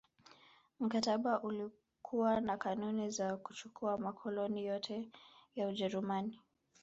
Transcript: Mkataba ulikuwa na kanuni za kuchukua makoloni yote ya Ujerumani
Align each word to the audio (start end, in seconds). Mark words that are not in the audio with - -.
Mkataba 0.79 1.39
ulikuwa 1.41 2.41
na 2.41 2.57
kanuni 2.57 3.09
za 3.09 3.37
kuchukua 3.37 3.97
makoloni 3.97 4.65
yote 4.65 5.09
ya 5.55 5.67
Ujerumani 5.67 6.39